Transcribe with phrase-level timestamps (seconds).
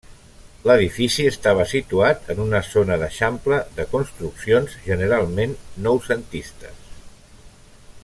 [0.69, 5.55] L'edifici estava situat en una zona d'eixample, de construccions generalment
[5.89, 6.95] noucentistes.